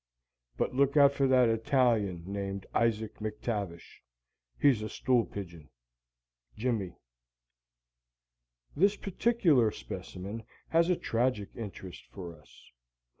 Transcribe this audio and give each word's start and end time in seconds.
But 0.57 0.73
look 0.73 0.97
out 0.97 1.11
fer 1.13 1.27
that 1.27 1.47
Italian 1.47 2.23
named 2.25 2.65
Isaac 2.73 3.19
McTavish, 3.19 3.99
he's 4.59 4.81
a 4.81 4.89
"stool 4.89 5.25
pigeon" 5.27 5.69
Jimmie. 6.57 6.97
This 8.75 8.95
particular 8.95 9.69
specimen 9.69 10.41
has 10.69 10.89
a 10.89 10.95
tragic 10.95 11.49
interest 11.55 12.07
for 12.09 12.33
us. 12.35 12.71